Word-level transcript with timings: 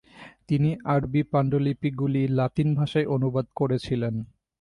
তিনি 0.47 0.69
আরবী 0.85 1.21
পাণ্ডুলিপিগুলি 1.31 2.21
লাতিন 2.29 2.69
ভাষায় 2.75 3.07
অনুবাদ 3.07 3.45
করেছিলেন। 3.55 4.15